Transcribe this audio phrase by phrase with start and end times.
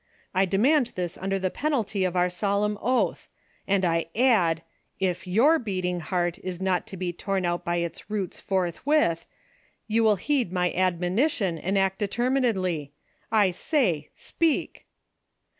[0.33, 3.29] I demand this under the penalty of our solemn oath;
[3.67, 4.63] and I add,'
[5.09, 9.27] if yoxir beating heart' is not to be torn out by its roots forthwith,
[9.87, 12.93] you will heed my admo nition and act determinedly!
[13.31, 14.87] I say, speak